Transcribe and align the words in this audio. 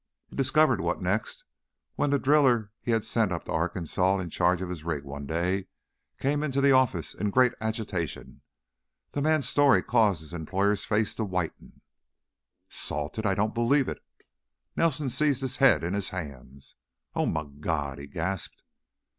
He 0.29 0.35
discovered 0.35 0.81
what 0.81 0.99
next 0.99 1.43
when 1.93 2.09
the 2.09 2.17
driller 2.17 2.71
he 2.81 2.89
had 2.89 3.05
sent 3.05 3.31
up 3.31 3.43
to 3.43 3.51
Arkansas 3.51 4.17
in 4.17 4.31
charge 4.31 4.59
of 4.59 4.69
his 4.69 4.83
rig 4.83 5.03
one 5.03 5.27
day 5.27 5.67
came 6.19 6.41
into 6.41 6.59
the 6.59 6.71
office 6.71 7.13
in 7.13 7.29
great 7.29 7.53
agitation. 7.61 8.41
The 9.11 9.21
man's 9.21 9.47
story 9.47 9.83
caused 9.83 10.21
his 10.21 10.33
employer's 10.33 10.85
face 10.85 11.13
to 11.13 11.23
whiten. 11.23 11.81
"Salted! 12.67 13.27
I 13.27 13.35
don't 13.35 13.53
believe 13.53 13.87
it." 13.87 14.03
Nelson 14.75 15.07
seized 15.07 15.41
his 15.41 15.57
head 15.57 15.83
in 15.83 15.93
his 15.93 16.09
hands. 16.09 16.73
"Oh, 17.13 17.27
my 17.27 17.43
God!" 17.43 17.99
he 17.99 18.07
gasped. 18.07 18.63